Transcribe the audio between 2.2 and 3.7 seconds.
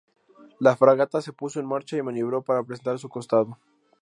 para presentar su costado.